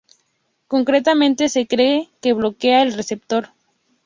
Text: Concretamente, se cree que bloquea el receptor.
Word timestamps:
Concretamente, 0.73 1.47
se 1.47 1.67
cree 1.67 2.09
que 2.21 2.33
bloquea 2.33 2.81
el 2.81 2.93
receptor. 2.93 3.49